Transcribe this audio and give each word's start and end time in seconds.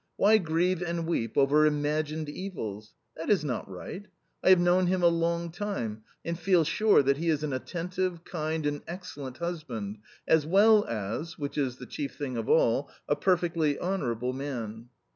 Why 0.15 0.39
grieve 0.39 0.81
and 0.81 1.05
weep 1.05 1.37
over 1.37 1.67
imagined 1.67 2.27
evils? 2.27 2.95
That 3.15 3.29
is 3.29 3.45
not 3.45 3.69
right. 3.69 4.07
I 4.43 4.49
have 4.49 4.59
known 4.59 4.87
him 4.87 5.03
a 5.03 5.07
long 5.09 5.51
time, 5.51 6.01
and 6.25 6.39
feel 6.39 6.63
sure 6.63 7.03
that 7.03 7.17
he 7.17 7.29
is 7.29 7.43
an 7.43 7.53
attentive, 7.53 8.23
kind, 8.23 8.65
and 8.65 8.81
excellent 8.87 9.37
husband, 9.37 9.99
as 10.27 10.43
well 10.43 10.85
as 10.87 11.37
(which 11.37 11.55
is 11.55 11.75
the 11.77 11.85
chief 11.85 12.15
thing 12.17 12.35
of 12.35 12.49
all) 12.49 12.89
a 13.07 13.15
perfectly 13.15 13.77
honourable 13.77 14.33
man." 14.33 14.89